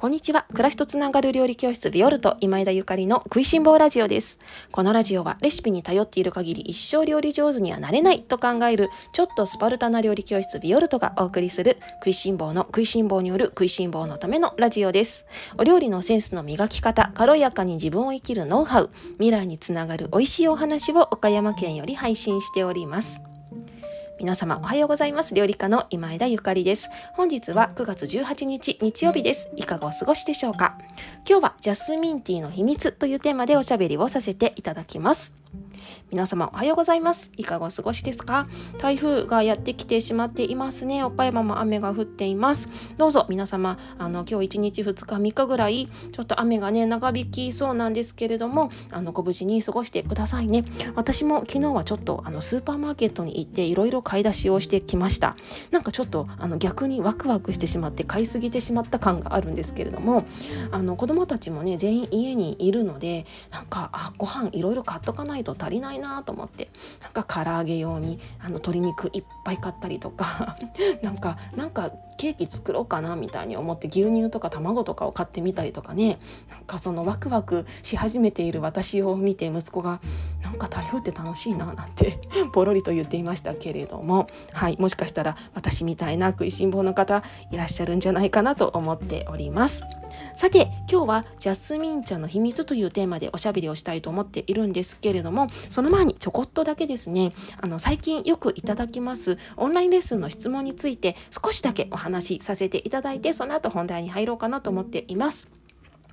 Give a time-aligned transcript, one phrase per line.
[0.00, 0.46] こんにちは。
[0.50, 4.38] 暮らしとつながる料理教室ビオルト今枝ゆかりの食いしん坊ラジオです。
[4.70, 15.26] このラジオはレシピに頼っている限り一生料理上手にはなれないと考えるちょっとスパルタな料理教室ビオルトがお送りする食いしん坊の食いしん坊による食いしん坊のためのラジオです。
[15.58, 23.27] お料理のセンスの磨き方、軽やかに自分を生きるノウハウ、未来につながる美味しいお話を岡山県より配信しております。
[24.18, 25.32] 皆様おはようございます。
[25.32, 26.90] 料理家の今枝ゆかりです。
[27.12, 29.48] 本日は9月18日日曜日です。
[29.54, 30.76] いかがお過ごしでしょうか？
[31.24, 35.34] 今日はジャスミンティーの秘密というテーマでおしゃべりをさせていただきます。
[36.10, 37.30] 皆様おはようございます。
[37.36, 38.48] いかがお過ごしですか？
[38.78, 41.04] 台風がやってきてしまっていますね。
[41.04, 42.68] 岡山も雨が降っています。
[42.96, 50.64] どうぞ皆様あの今日1日2日3日ぐらいちょっと雨がね長引きそうなんですけれどもあのご無事に過ごしてくださいね。
[50.94, 55.36] 私も昨日はちょっとあのスーパーマーケットに行っていろいろ買い出しをしてきました。
[55.70, 60.24] なんかちょっとあの逆にワクワクしてしまって買いすぎてしまった感があるんですけれども
[60.72, 66.70] あの子供たちもね全員家にいるのでなんかあご飯いろいろ買っとかないと大足りないなと思って
[67.02, 70.56] なんか唐揚げ用にあの鶏肉いっぱい買ったりとか
[71.02, 76.18] なんかなんかケーキ作ろうかなみたいに思って牛乳とか卵とかを買ってみたりとかね
[76.50, 80.00] なんかそのワクワクし始めている私を見て息子が
[80.42, 82.18] 「なんか台風って楽しいな」なんて
[82.52, 87.22] ポロリと言っていましたけれどもはいもしかしたら私みたいな食いしん坊の方
[87.52, 89.84] いらっしゃるんじゃないかなと思っております。
[90.38, 105.48] さて今日はジャスミン茶の秘密というテーマでおしゃべりをしたいと思っているんですけれどもその前にちょこっとだけですねあの最近よくいただきますオンラインレッスンの質問について少しだけお話しさせていただいてその後本題に入ろうかなと思っています。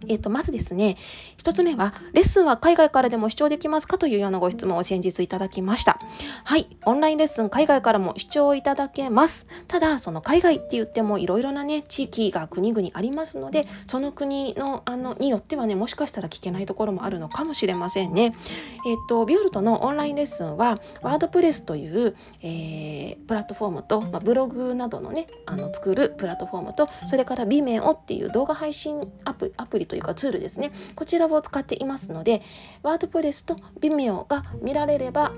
[0.07, 0.97] えっ、と、まずですね、
[1.37, 5.99] 一つ目は、レッスンは海外からでも視聴できますかというようなご質問を先日いただきました。
[6.43, 9.47] はい、オンラインレッスン海外からも視聴いただけます。
[9.67, 18.35] ただ、その海外って言ってもいろいろなね、地域が国々ありますので、その国の、あの、によってはね、もしかしたら聞けないところもあるのかもしれませんね。
[18.85, 30.71] えっ、と、ビオルトのオンラインレッスンは、ワードプレスという、えー、プラットフォームと、まあ、ブログなどのね、あの、作るプラットフォームと、それから Vimeo っていう動画配信アプアプリというかツールですね。
[30.95, 32.41] こちらを使っていますので
[32.83, 35.31] ワードプレスと Vimeo が見られれば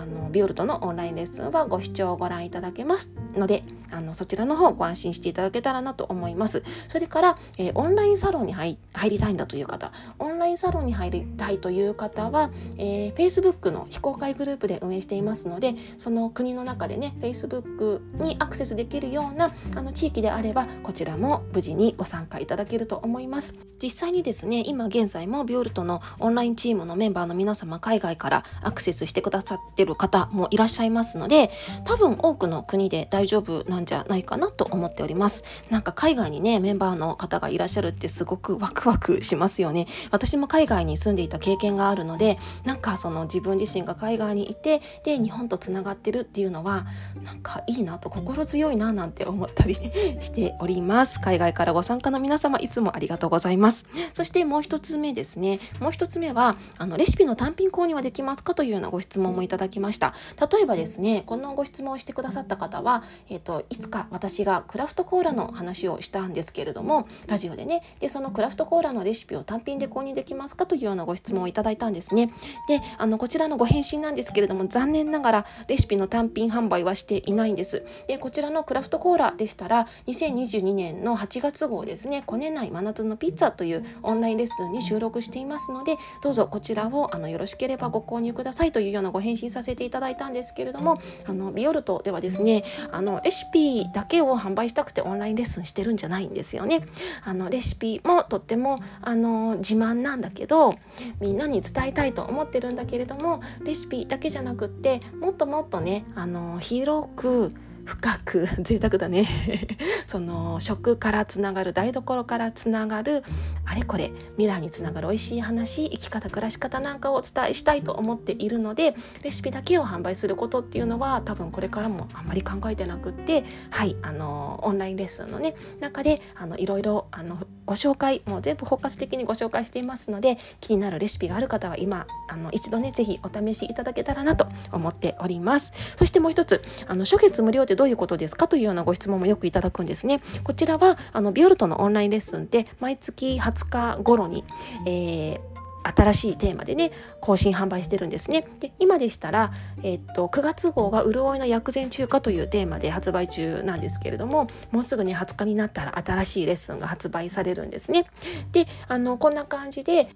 [0.00, 6.62] あのビオルトのオンラインレッスンはご視聴ご覧いただけますのであのそちらの方ご安心していただけたらなと思います。
[6.88, 9.92] それから、えー、オンラインサロンに入りたいんだという方。
[10.18, 23.54] オンラインサロンに入りたいという方は、えー、Facebook の非公開グループで運営していますのでその国の中でね Facebook にアクセスできるようなあの地域であればこちらも無事にご参加いただけると思います。
[23.82, 31.50] 実際にですね今現在もビオルトのオンラインチームのメンバーの皆様海外からアクセスしてくださってるる方もいらっしゃいますので
[31.84, 35.44] 多分多くの国で大丈夫なんじゃないかなと思っております。
[35.68, 39.86] なんか海外にねメンバーの方がいらっしゃるってすごくワクワクしますよね。
[40.10, 46.86] 私も海外に住んでいた経験があるのでなんかその自分自身が海外にいてで日本とつながってるっていうのは
[47.22, 49.74] なんかいいなと心強いななんて思ったり
[50.20, 51.20] しております。
[51.20, 53.86] 海外からご参加の皆様いつもありがとうございます。
[54.14, 55.58] そしてもう一つ目ですね。
[55.80, 60.14] もう一つ目はあのレシピの単品購入はできますかというようなご質問もいただきました。
[60.52, 67.82] 例えばですねこのご質問をしてくださった方は、えーと、いつか私がクラフトコーラの話をしたんですけれどもラジオでね。
[68.00, 72.32] でそのクラフトコーラのレシピを単品で購入できますかというようなご質問をいただいたんですね。
[72.68, 77.84] であのこちらのご返信なんですけれども残念ながらレシピの単品販売はしていないんです。
[78.08, 96.80] でこちらのクラフトコーラでしたら2022年の8月号ですね「こねない真夏のピッツァ」というオンラインレッスンに収録していますのでどうぞこちらをあのよろしければご購入くださいというようなご返信ささせていただいたんですけれどもあのビオルトではですねあのレシピだけを販売したくてオンラインレッスンしてるんじゃないんですよね。
[97.24, 100.74] あのレシピもとってもあの自慢なんだけど
[101.20, 107.52] みんなに伝えたいと思ってるんだけれどもレシピだけじゃなくってもっともっとねあの広く
[107.90, 109.26] 深く 贅沢だね。
[110.06, 113.24] その食からつながる台所からつながる
[113.64, 127.38] あれこれ未来につながる美味しい話生き方暮らし方なんかをお伝えしたいと思っているのでレシピだけを販売することっていうのは多分これからもあんまり考えてなくってはいあのオンラインレッスンのね中であのいろいろあの
[127.70, 135.72] ご紹介もう全部包括的にご紹介していますので気になるレシピがある方は今あの一度ね是非お試しいただけたらなと思っております。
[135.96, 140.20] そしてもう一つあの初月無料ってどういうことですかというようなご質問もよくいただくんですね。
[140.42, 144.42] こちらはあのビオルトのオンラインレッスンで毎月20日頃に、
[144.84, 148.46] えー新しいテーマでね更新販売してるんですね。
[148.60, 158.06] で今でしたら、えー、っと9月号が「潤いの薬膳中華」というテーマで発売中なんですけれどももうすぐね20日になったら新しいレッスンが発売されるんですね。
[158.52, 160.08] であのこんな感じで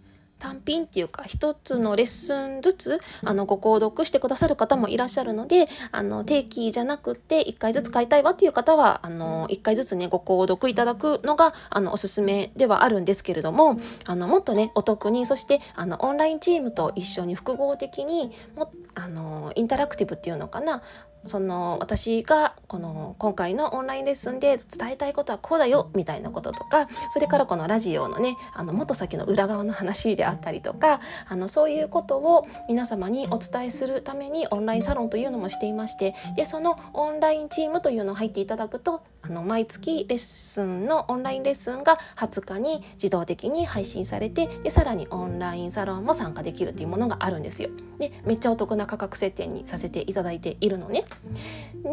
[0.45, 20.83] 単品っていうか一つのレッスンずつあのご購読してくださる方もいらっしゃるのであの定期じゃなくって1回ずつ買いたいわっていう方はあの1回ずつねご購読いただくのがあのおすすめではあるんですけれどもあのもっとねお得にそしてあのオンラインチームと一緒に複合的にもあのインタラクティブっていうのかな
[21.27, 47.71] その私がこの今回のオンラインレッスンで伝えたいことはこうだよみたいなこととかそれからこのラジオのねあのもっと先の裏側の話であったりとかあのそういうことを皆様にお伝えするためにオンラインサロンというのもしていましてでそのオンラインチームというのを入っていただくとあの毎月レッスンのオンラインレッスンが20日に自動的に配信されてでさらにオンラインサロンも参加できるというものがあるんですよ。
[47.99, 51.05] でめっちゃお得な価格設定にさせていただいているのね。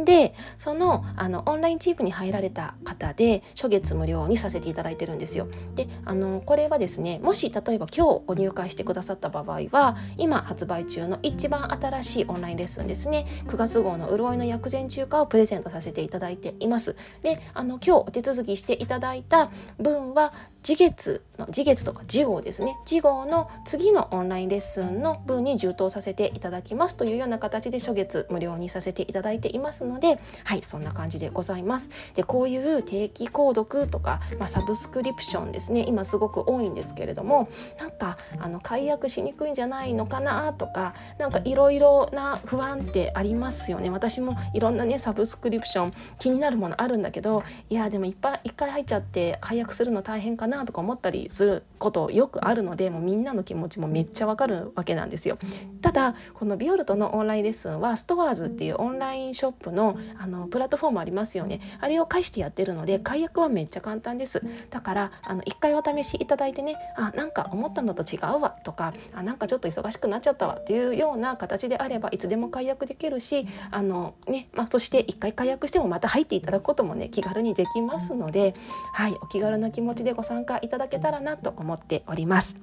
[0.06, 5.48] でそのあのオンラインチームに入られた方で初月無料にさせていただいてるんですよ。
[5.76, 16.96] であのこれはですねもし例えば今日ご入会してくださった場合は今発売中の一番新しいオンラインレッスンですね9月号の潤いの薬膳中華をプレゼントさせていただいています。
[17.22, 22.78] であの今日お手続きしていただいた分は次月の次月とか次号ですね。
[22.86, 31.90] 次号の次のオンラインレッスンの分に充当させていただきますというような形で初月無料にさせていただいていますのではいそんな感じでございます。
[32.14, 35.84] でこういう定期購読とか、まあ、サブスクリプションですね。
[35.88, 37.50] 今すごく多いんですけれども
[37.80, 43.90] なんかあの解約しにくいんじゃないのかなとかなんかいろいろな不安ってありますよね。
[43.90, 55.38] 私もいろんなねサブスクリプション気になるものあるんだけどいやでもいっぱい一回入っちゃって解約するの大変かななとか思ったりすることよくあるのでもうみんなの気持ちもめっちゃわかるわけなんですよ。
[55.82, 78.56] ただこのビオルトのオンラインレッスンはストアーズっていうオンラインショップのあのプラットフォームありますよねあれを介してやってるので解約はめっちゃ簡単ですだからあの1回お試しいただいてねあなんか思ったのと違うわとかあなんかちょっと忙しくなっちゃったわっていうような形であればいつでも解約できるしあのねまあ、そして1回解約してもまた入っていただくこともね気軽にできますので
[78.94, 82.58] はいお気軽な気持ちでご参参加いただけたらなと思っております。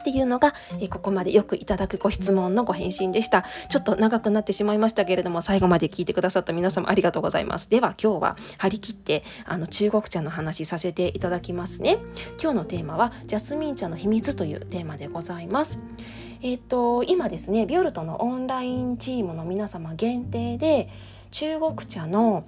[0.00, 3.44] っていうのが、えここまでよくいただくご質問のご返信でした。
[3.68, 7.68] ちょっと長くなってしまいましたけれども、最後まで聞いてくださった皆様ありがとうございます。
[7.68, 11.98] では今日は張り切ってあの中国茶の話させていただきますね。
[12.40, 15.80] 今日のテーマはジャスミン茶の秘密というテーマでございます。
[16.42, 20.88] えっ、ー、と今ですね、ビオルトのオンラインチームの皆様限定で
[21.32, 22.44] 中国茶の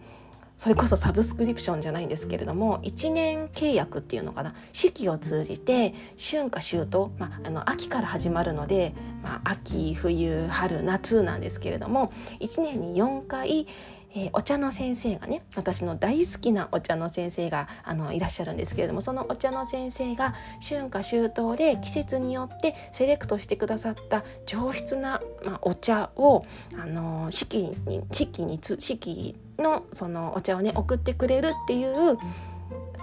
[0.61, 4.55] それこそサブスクリプションじゃないんですけれども1年契約っていうのかな。
[4.75, 8.93] 四季を通じて春夏秋冬、まあ、あの秋から始まるので、
[9.23, 13.67] まあ、秋冬春夏なんですけれども1年に4回
[14.13, 26.45] えー、お茶の先生がね私の大好きなお茶の先生があのいらっしゃるんですけれどもそのお茶の先生が春夏秋冬で季節によってセレクトしてくださった上質な、まあ、お茶を
[26.77, 32.19] あの四季に四季に四季のそのお茶をね送ってくれるっていう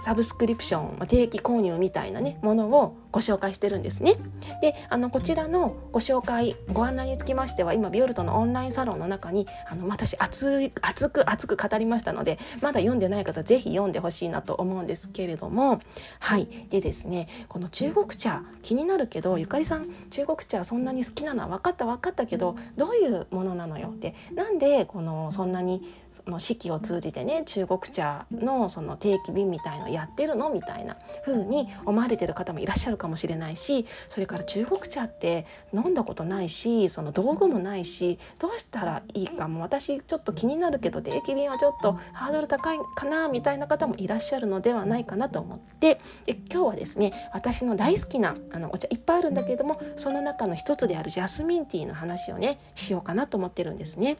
[0.00, 4.16] サブスクリプション定期購入みたいなねものをご紹介してるんですね。
[4.60, 15.80] であのこちらのご紹介ご案内につきましては今ビオルトのオンラインサロンの中にあの私熱い熱く熱く語りましたのでまだ読んでない方是非読んでほしいなと思うんですけれども
[16.20, 16.48] はい。
[16.70, 23.88] でですねこの中国茶気になるけどゆかりさん中国茶そんなに好きなのは分かった分かったけどどういうものなのよ？
[23.88, 30.50] ってなんでこのそんなにその四季を通じてね中国茶のその定期便みたいのやってるの？
[30.50, 54.18] みたいな風に思われてる方もいらっしゃるかもしれないしそれから中国茶って飲んだことないしその道具もないしどうしたらいいかも私ちょっと気になるけど定期便はちょっとハードル高いかなみたいな方もいらっしゃるのではないかなと思ってで今日はですね私の大好きなあのお茶いっぱいあるんだけれどもその中の一つであるジャスミンティーの話をねしようかなと思ってるんですね。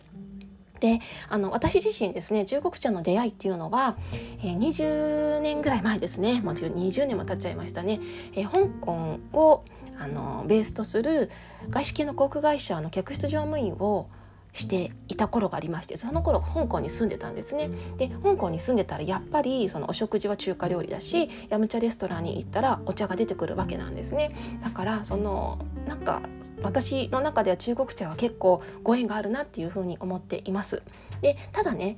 [0.81, 3.97] であの私自身ですね中国茶の出会いっていうのは、
[4.43, 6.41] えー、20年ぐらい前ですね。
[6.41, 8.01] もう20年も経っちゃいましたね、
[8.35, 9.65] えー、香港を
[9.99, 11.31] あのベースとする
[11.71, 14.09] 外資系の航空会社の客室乗務員を
[14.53, 17.71] していた頃がありましてその頃香港に住んでたんですね。
[17.97, 24.35] で香港に住んでたらやっぱりそのお食事は中華料理だしヤムチャレストランに行ったらお茶が出てくるわけなんですね。
[24.63, 26.23] だからそのなんか
[26.63, 30.83] 私の中では中国茶は結構ご縁があるなっていうふうに思っています。
[31.21, 31.97] でただね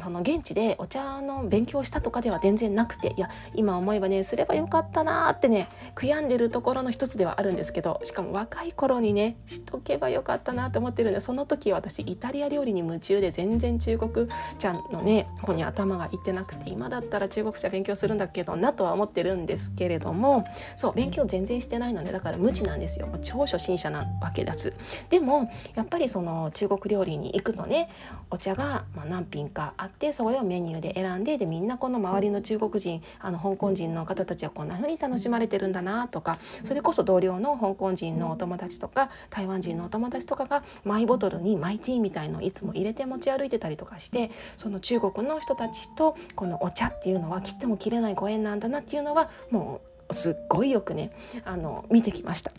[0.00, 14.28] その現地でお茶の勉強したとかでは全然なくていや今思えばねすればよかったなってね悔やんでるところの一つではあるんですけどしかも若い頃にねしとけばよかったなって思ってるんでその時私イタリア料理に夢中で全然中国
[14.58, 24.72] 茶のね方に頭がいってなくて今だったら中国茶勉強するんだけどなとは思ってるんですけれどもそう勉強全然してないのでだから無知なんですよ超初心者なわけです。
[25.10, 27.90] でもやっぱりその中国料理に行くとね
[28.30, 51.12] お茶がま何品かあってそれをメニューで選んででみんなこの周りの中国人あの香港人の方たちはこんな風に楽しまれてるんだなとかそれこそ同僚の香港人のお友達とか台湾人のお友達とかがマイボトルにマイティーみたいのをいつも入れて持ち歩いてたりとかしてその中国の人たちとこのお茶っていうのは切っても切れないご縁なんだなっていうのはもうすっごいよくね
[51.44, 52.52] あの見てきました。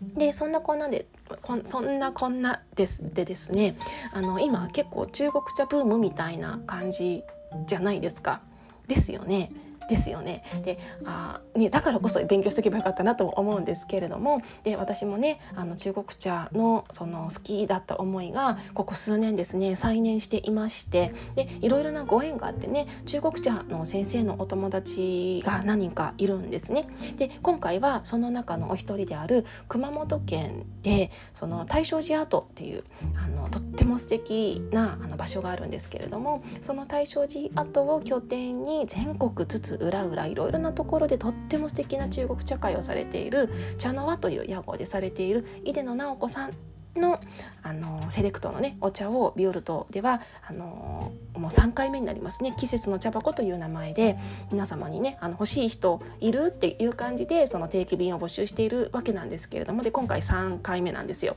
[0.00, 1.06] でそんなこんなで
[1.42, 3.76] こそんなこんなですでですね
[4.12, 7.22] あの今結構中国茶ブームみたいな感じ
[7.66, 8.40] じゃないですか。
[8.86, 9.50] ですよね。
[9.88, 10.42] ですよね。
[10.64, 26.88] であねだからこそ勉強しておけばよかったなとも思うんですけれどもで私もねあの中国茶のその好きだった思いがここ数年ですね再燃していましてでいろいろなご縁があってね中国茶の先生のお友達が何人かいるんですね。
[27.16, 32.84] で今回はその中のお一人である熊本県でその大正寺跡っていう
[33.16, 46.75] あのとっても素敵なあの場所があるんですけれどもその大正寺跡を拠点に全国津々裏裏いろいろなところでとっても素敵な中国茶会をされている茶の輪という屋号でされている井出野直子さん。
[46.98, 47.20] の
[47.62, 54.16] あのセレクトのねお茶をビオルトではあのもう3回目になりますね季節の茶箱という名前で
[54.52, 61.36] 皆様にねあの欲しい人いるっていう感じでその定期便を募集しているわけなんですけれどもで今回3回目なんですよ。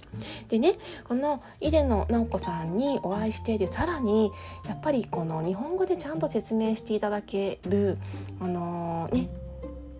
[0.49, 0.75] でね
[1.07, 4.31] この井出野直子さんにお会いしてでさらに
[4.67, 7.97] やっぱりこの日本語でちゃんと説明していただける
[8.39, 9.29] あのね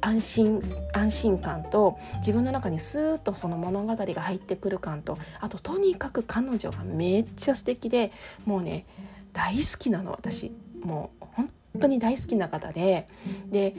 [0.01, 0.61] 安心
[0.93, 8.11] 安心感と自分の中にスーッとその物語が入ってくる感とあととにかく彼女がめっちゃ素敵で
[8.45, 8.85] もうね
[9.33, 10.51] 大好きなの私
[10.81, 11.49] もう本
[11.81, 13.07] 当に大好きな方で
[13.51, 13.75] で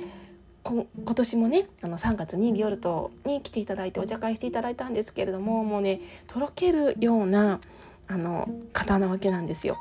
[0.63, 7.61] 今年もねあの3月にビオルトに来ていただいてお茶会していただいたんですけれどももうねとろけるような
[8.09, 9.79] あの方なわけなんですよ。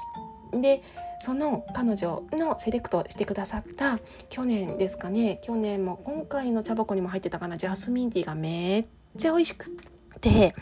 [0.54, 0.84] で
[1.20, 5.40] その彼女のセレクトしてくださった去年ですかね。
[5.44, 7.58] 去年も今回の茶箱にも入ってたかな。
[7.58, 8.88] ジャスミンティーがめっ
[9.18, 9.99] ちゃ美味しくて。
[10.22, 10.54] で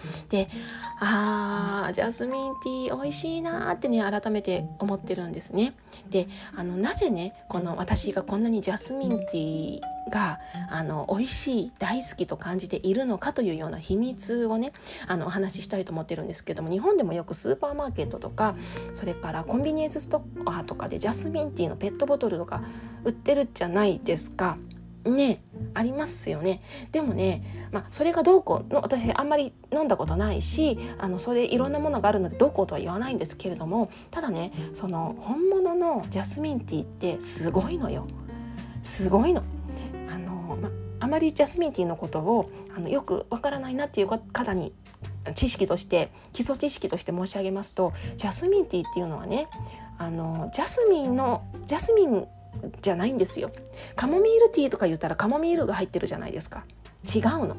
[0.99, 5.73] あージャスミンティー美味しいなってね改めて思ってるんですね。
[6.09, 10.39] であのなぜねこの私がこんなにジャスミンティーが
[10.69, 14.73] あの美味しい大好きと感じているのかというような秘密をね
[15.07, 18.55] あのお話ししたいと思ってるんですけども日本でもよくスーパーマーケットとか
[18.93, 22.63] それからコンビニエンスストアとかでジャスミンティーのペットボトルとか
[23.03, 24.57] 売ってるじゃないですか。
[25.07, 25.41] ね
[25.73, 26.61] ありますよね
[26.91, 38.07] でもね、まあ、それがどうこうの私あんまり飲んだことないしあのそれいろんなものがあるのでどうこうとは言わないんですけれどもただねその本物のジャスミンティーってすごいのよ
[38.83, 39.43] すごいの。
[40.09, 44.73] あのまあまりジャスミンティーのことをあのよくわからないなっていう方に
[45.35, 49.47] 知識として基礎知識として申し上げますとジャスミンティーっていうのはね
[49.97, 52.27] あのジャスミンのジャスミン
[52.81, 53.51] じゃないんですよ。
[53.95, 56.65] カモミールティーとか言ったらカモミールが入ってるじゃないですか。
[57.03, 57.57] 違うの。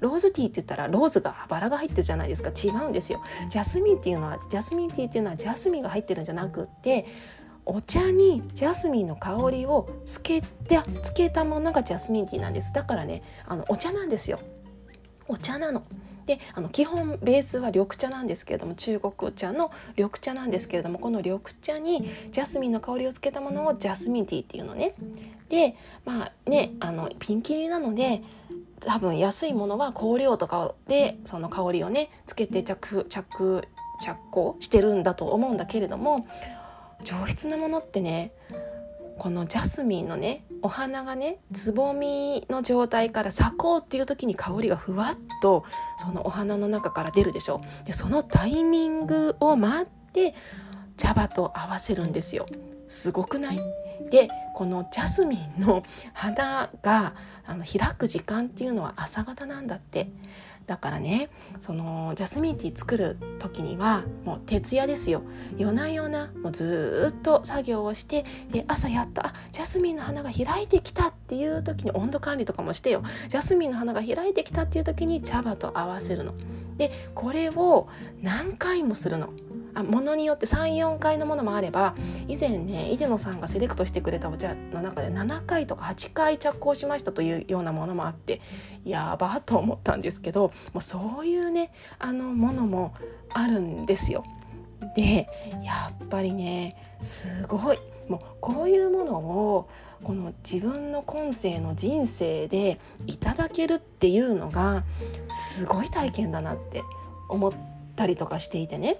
[0.00, 2.50] ローズティーって言ったらローズがバラが入ってるじゃないですか。
[2.50, 3.22] 違うんですよ。
[3.48, 7.06] ジャスミンっていうのはジャスミンティーっていうのはジャスミンが入ってるんじゃなくって
[7.64, 12.72] お茶にジャスミンの香りをつけてつけたものがジャスミンティーなんです。
[12.72, 14.40] だからねあのお茶なんですよ。
[15.28, 15.84] お茶なの。
[16.26, 24.94] であの基本ベースは緑茶なんですけれども中国茶の緑茶なんですけれどもこの緑茶にジャスミンの香りをつけたものをジャスミンティーっていうのね。
[25.48, 28.22] でまあねあのピンキリなので
[28.80, 33.62] 多分安いものは香料とかでその香りをねつけて着着
[34.00, 36.26] 着工してるんだと思うんだけれども
[37.04, 38.32] 上質なものってね
[39.18, 45.64] このジャスミンのねお花がねつぼみの状態から咲こうっていう時に香りがふわっと
[45.98, 47.60] そのお花の中から出るでしょ。
[47.84, 50.34] でそのタイミングを待って
[50.96, 52.46] 茶葉と合わせるんですよ。
[52.88, 53.60] すごくない？
[54.10, 57.14] でこのジャスミンの花が
[57.46, 60.08] あの開く時間っていうのは朝方なんだって。
[60.72, 61.28] だからね
[61.60, 65.20] そのジャスミンティー作る時にはもう徹夜ですよ
[65.58, 76.32] 夜な夜なもうずっと作業をしてで朝やっとあジャスミンの花が開いてきたっていう時に温度管理とかもしてよジャスミンの花が開いてきたっていう時に茶葉と合わせるの。
[76.78, 77.88] でこれを
[78.22, 79.28] 何回もするの。
[79.74, 81.94] あものによって34回のものもあれば
[82.28, 88.40] 以前ね出野さんがセレクトしてくれたお茶の中で7回とか8回着工しましたというようなものもあって
[88.84, 92.94] やばと思ったんですけどもうそういうねあのものも
[93.30, 94.24] あるんですよ。
[94.96, 95.28] で
[95.62, 99.68] やっぱりねすごいもうこういうものを
[100.02, 104.84] この自分の今世の人生でいただけるっていうのが
[105.28, 106.82] すごい体験だなって
[107.28, 107.52] 思っ
[107.94, 108.96] たりとかしていてね。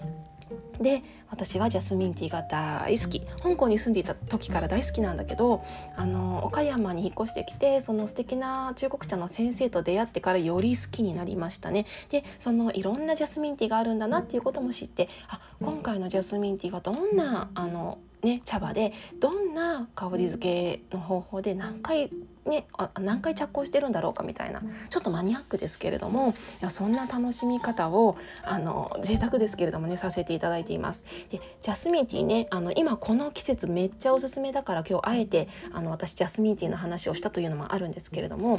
[0.81, 5.65] で私はジャスミンティーが大好き香港に住んでいた時から大好きなんだけど
[5.97, 22.09] あの岡山に引っ越してきてその素敵な中国茶の先生と出会ってからより好きになりましたねでそのいろんなジャスミンティーがあるんだなっていうことも知ってあ今回のジャスミンティーはどんなあのね、茶葉でどんな香り付けの方法で何回
[22.45, 24.61] ね、あ何回着工してるんだろうかみたいな
[24.91, 31.05] ちょっとマニアックですけれどもいやそんな楽しみ方をあの贅沢ですけれどもねさせていただいています。
[31.31, 38.59] でジャスミンティーねあの今この季節めっちゃおすすめだから今日あえてあの私ジャスミンティーの話をしたというのもあるんですけれども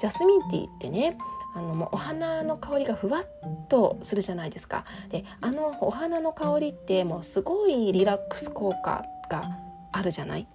[0.00, 1.16] ジャスミンティーってね
[1.54, 3.26] あのもうお花の香りがふわっ
[3.68, 4.84] とするじゃないですか。
[5.10, 9.58] であのお花の香りってもうすごいリラックス効果が
[9.92, 10.46] あるじゃない？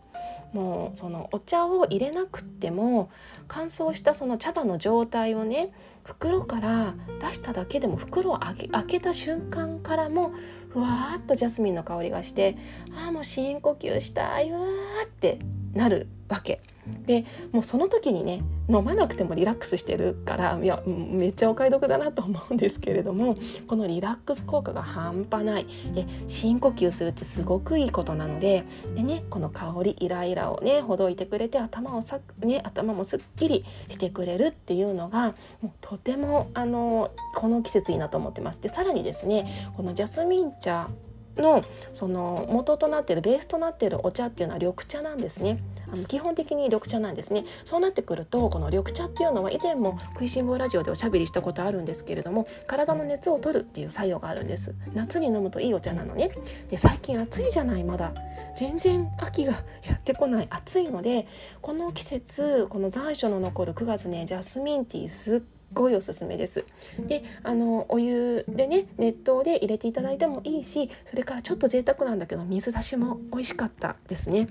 [0.54, 3.10] もうそのお茶を入れなくても
[3.48, 5.72] 乾燥したその茶葉の状態をね
[6.04, 10.32] 袋から出しただけでも袋を開けた瞬間からも
[10.70, 12.58] ふわーっとジャスミンの香りがして
[12.96, 15.39] ああもう深呼吸したいうわーって
[15.74, 16.08] なる。
[16.29, 16.62] わけ。
[17.05, 28.63] でもうその時にね飲まなくてもリラックスしてるからいやめっちゃお買い得だなと思うんですけれどもこのリラックス効果が半端ないで深呼吸するってすごくいいことなので
[28.96, 38.62] でねこの香りイライラをねほどいてくれて頭をさ、ね、頭もすっきりしてくれるっていうのがもうとてもあのこの季節いいなと思ってます。
[38.62, 40.89] でさらにですねこのジャスミン茶
[41.38, 41.63] の
[41.94, 45.60] その元となっているベースとなっているお茶っていうのは緑茶なんですね。
[45.91, 47.46] あの基本的に緑茶なんですね。
[47.65, 54.75] そうなってくるとこの緑茶っていうのは以前も食いしん坊ラジオでおしゃべりしたことあるんですけれども体の熱を取るっていう作用があるんです。
[54.94, 56.32] 夏に飲むといいお茶なのね。
[56.70, 58.13] で最近暑いじゃないまだ
[58.58, 59.53] 全然秋が
[59.84, 61.27] やってこない暑いので
[61.62, 65.42] この季節この残暑の残る9月ねジャスミンティーすっ
[65.74, 66.66] ごいおすすめです。
[67.00, 74.48] であのお湯でね熱湯で入れていただいてもいいしそれからちょっと贅沢なんだけど水出しも美味しかったですね。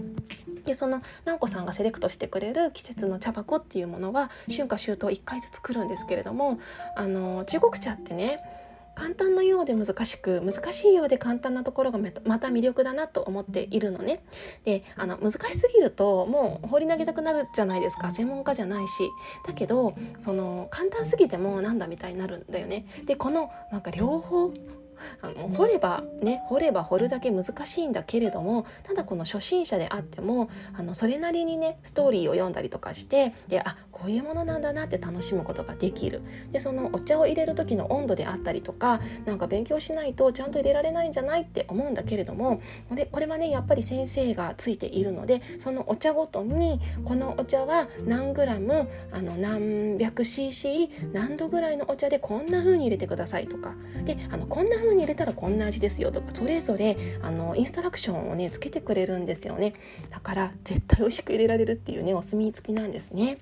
[0.65, 6.59] でその直子さんがセレクトしてくれる季節の茶箱っていうものは春夏秋冬1回ずつ来るんですけれども
[6.97, 8.41] あの中国茶ってね
[8.97, 14.25] 簡単なようで難しく難しいようで簡単なところがまた魅力だなと思っているのね。
[14.65, 19.09] であの難しすぎるともう放り投げたくなるじゃないですか専門家じゃないし
[19.47, 22.87] だけどその簡単すぎてもなんだみたいになるんだよね。
[23.05, 24.53] でこのなんか両方
[25.21, 36.21] あの掘ればね掘れば掘るだけ難しいんだけれどもただこの初心者であってもあのそれなりにねストーリーを読んだりとかしてであこういうものなんだなって楽しむことができる。
[36.53, 53.75] でそのお茶を入れる時の温度であったりとかなんか勉強しないとちゃんと入れられないんじゃないって思うんだけれどもでこれはねやっぱり先生がついているのでそのお茶ごとにこのお茶は何グラムあの何百 cc 何度ぐらいのお茶でこんな風に入れてくださいとか。
[54.05, 59.73] であのこんな風に入れたらこんな味ですよとかそれぞれあのインストラクションをねつけてくれるんですよね。
[60.11, 63.39] だから絶対美味しく入れられるっていうねお墨付きなんですね。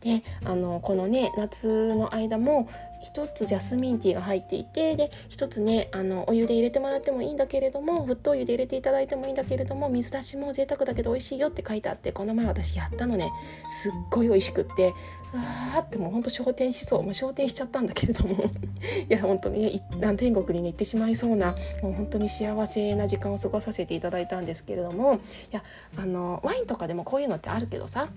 [0.00, 2.68] であのこのね夏の間も
[3.14, 13.30] 1つジャスミンティーが入っていてで1つねあのお湯で入れてもらってもいいんだけれども沸騰湯で入れていただいてもいいんだけれども水出しも贅沢だけど美味しいよって書いてあってこの前私やったのね。
[13.66, 14.92] すっごい美味しくって
[15.32, 17.02] うわーってもうほんと昇天しそう。
[17.02, 18.36] もう昇天しちゃったんだけれども。
[19.08, 25.14] いや本当にね天国に、ね、行ってしまいそうなもう本当に幸せな時間を過ごさせていただいたんですけれども。
[25.14, 25.18] い
[25.52, 25.62] や
[25.96, 28.08] あのワインとかでもこういうのってあるけどさ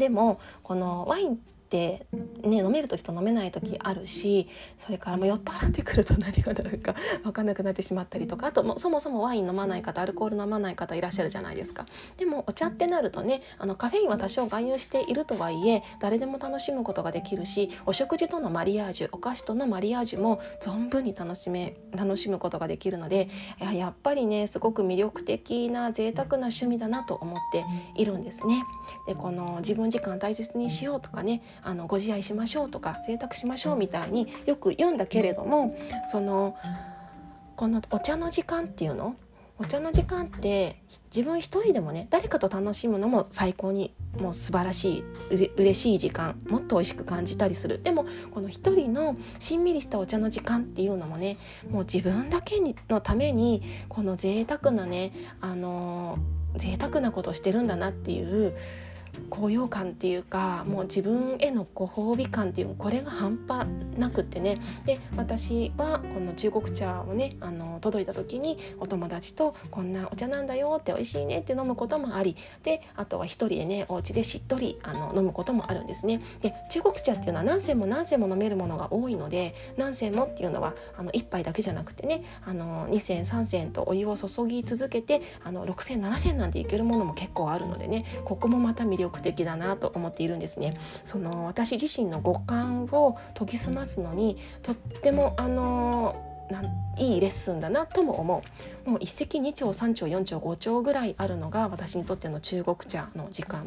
[0.00, 1.38] でもこのワインっ
[1.78, 2.06] ね
[2.42, 23.28] 飲める時と飲めない時あるしそれからも酔っ払ってくると何がなるか分かんなくなってしまったりとかあともそもそもワイン飲まない方アルコール飲まない方いらっしゃるじゃないですかでもお茶ってなるとねあのカフェインは多少含有しているとはいえ誰でも楽しむことができるしお食事とのマリアージュお菓子とのマリアージュも存分に楽しめ楽しむことができるので
[23.58, 28.64] ややっぱりねすごく魅力的な贅沢な趣味だなと思っているんですね。
[29.06, 36.56] でこの自分時間大切にしようとかねあのご自愛しましょうとか贅沢しましょうみたいによく言うんだけれどもその
[37.56, 39.16] このお茶の時間っていうの？
[39.58, 40.80] お茶の時間って
[41.14, 47.82] 自分一人でもね誰かと楽しむのも最高にもう素晴らしいうれ嬉しい時間もっと美味しく感じたりする。
[47.82, 51.36] でもこの一人のしんみりしたお茶の時間っていうのもね
[51.68, 56.18] もう自分だけにのためにこの贅沢なねあの
[56.56, 58.56] 贅沢なことをしてるんだなっていう
[59.28, 63.66] 高揚感っていうかもう自分へのご褒美感っていうこれが半端
[63.98, 64.60] なくってね。
[64.84, 76.20] で私はこの中国茶をねあの届いた時にお友達とこんなお茶なんだよって美味しいねって飲むこともありであとは一人でねお家でしっとりあの飲むこともあるんですね。
[76.40, 90.76] で中国茶っていうのは何銭も何銭も飲めるものが多いので何銭もっていうのはあの1杯だけじゃなくてねあの2銭3銭とお湯を注ぎ続けてあの6銭7銭なんていけるものも結構あるのでねここもまた魅力的だなと思っているんですね。
[91.04, 96.16] その私自身の五感を研ぎ澄ますのにとってもあの
[96.50, 96.66] なん
[96.98, 98.42] いいレッスンだなとも思
[98.86, 103.66] うもう一石二鳥三鳥四鳥五鳥ぐらいあるのが私にとっての中国茶の時間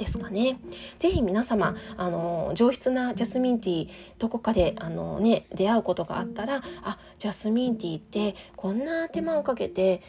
[0.00, 0.58] ですかね。
[0.98, 10.00] ぜひ皆様あの上質なジャスミンティーどこかであのね出会うことがあったらあジャスミンティーってこんな手間をかけて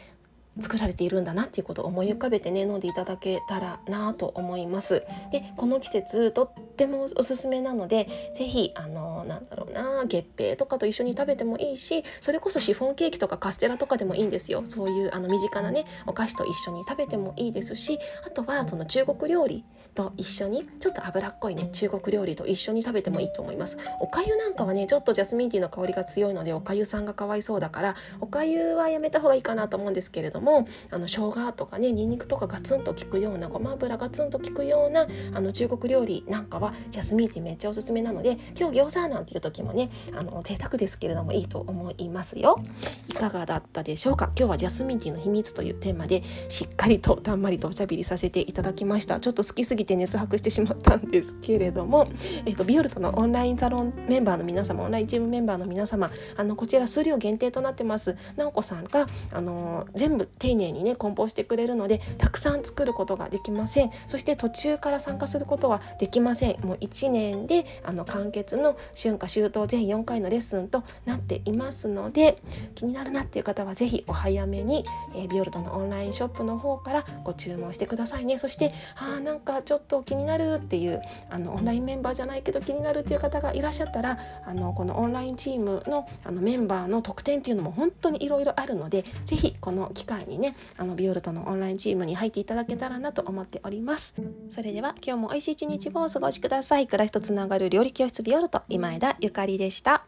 [0.60, 5.04] 作られているんだなっていうことを思い浮かべてね飲んでいただけたらなと思います。
[5.30, 14.62] でこの季節とってもおすすめなので是非あのなんだろうな月餅とかと一緒に食べてもいいしそれこそシフォンケーキとかカステラとかでもいいんですよ。
[14.66, 23.76] そういうあの身近なねお菓子と一緒に食べてもいいですしあとはその中国料理と一緒にちょっと脂っこいね中国料理と一緒に食べてもいいと思います。
[24.00, 42.62] おかゆなんかはねちょっとジャスミンティーの香りが強いのでおかゆさんがかわいそうだからおかゆはやめた方がいいかなと思うんですけれどもあの生姜とかねにんにくとかガツンと効くようなごま油ガツンと効くようなあの中国料理なんかはジャスミンティーめっちゃおすすめなので今日餃子なんていう時もねあの贅沢ですけれどもいいと思いますよ。
[43.08, 44.30] いかがだったでしょうか？
[44.36, 49.20] 今日はジャスミンティーの秘密というテーマでしっかりとたんまりとおしゃべりさせていただきました。
[49.20, 52.06] ちょっと好きすぎて熱白してしまったんですけれども、
[52.46, 58.16] えーと、ビオルトのオンラインサロンメンバーの皆様オンラインチームメンバーの皆様あのこちら数量限定となってます。
[58.36, 63.90] 直子さんがあの全部丁寧にね梱包してくれるのでたくさん作ることができません。
[64.06, 66.60] そして途中から参加することはできません。
[66.64, 72.42] もう1年であの完結の春夏秋冬全4回のレッスンとなっていますので
[72.74, 78.38] 気になるなっていう方は是非お早めに、えー、ビオルトのオンラインショップの方からご注文してくださいね。
[78.38, 94.14] そしてあなんかちょっと気になるっていうあのオンラインメンバーじゃないけど気になるっていう方がいらっしゃったらあのこのオンラインチームのあのメンバーの特典っていうのも本当にいろいろあるので是非この機会にねあのビオルトのオンラインチームに入っていただけたらなと思っております。
[94.50, 96.86] それでは今日も美味しい一日をお過ごしください。
[96.86, 100.04] 暮らしとつながる料理教室ビオルト今枝ゆかりでした。